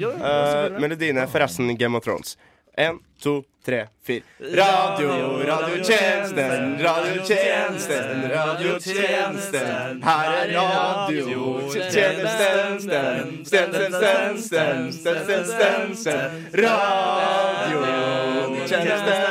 Jo, 0.01 0.11
jo, 0.11 0.16
Eh, 0.19 0.79
melodien 0.81 1.19
er 1.19 1.27
forresten 1.31 1.71
Game 1.79 1.99
of 1.99 2.05
Thrones. 2.05 2.37
En, 2.81 2.97
to, 3.21 3.45
tre, 3.64 3.87
fire. 4.03 4.23
Radio, 4.38 5.43
radiotjenesten, 5.45 6.83
radiotjenesten, 6.83 8.31
radiotjenesten. 8.31 10.03
Her 10.03 10.38
er 10.38 10.53
radiotjenesten, 10.55 12.81
sten, 12.81 13.05
sten, 13.45 13.47
sten, 13.93 14.43
sten, 14.43 14.93
sten, 14.93 15.45
sten, 15.45 15.97
sten. 15.97 16.31
Radiotjenesten, 16.53 19.23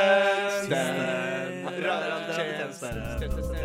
sten, 0.62 0.96
radiotjenesten. 1.82 3.59